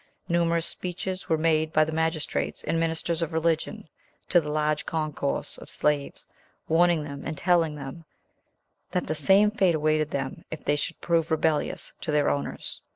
Numerous 0.27 0.65
speeches 0.65 1.29
were 1.29 1.37
made 1.37 1.71
by 1.71 1.83
the 1.83 1.91
magistrates 1.91 2.63
and 2.63 2.79
ministers 2.79 3.21
of 3.21 3.33
religion 3.33 3.87
to 4.29 4.41
the 4.41 4.49
large 4.49 4.83
concourse 4.83 5.59
of 5.59 5.69
slaves, 5.69 6.25
warning 6.67 7.03
them, 7.03 7.21
and 7.23 7.37
telling 7.37 7.75
them 7.75 8.05
that 8.93 9.05
the 9.05 9.13
same 9.13 9.51
fate 9.51 9.75
awaited 9.75 10.09
them, 10.09 10.43
if 10.49 10.65
they 10.65 10.75
should 10.75 10.99
prove 11.01 11.29
rebellious 11.29 11.93
to 12.01 12.11
their 12.11 12.31
owners. 12.31 12.81